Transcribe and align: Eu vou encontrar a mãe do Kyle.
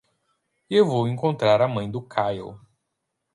Eu 0.67 0.83
vou 0.87 1.07
encontrar 1.07 1.61
a 1.61 1.67
mãe 1.67 1.87
do 1.87 2.01
Kyle. 2.01 2.57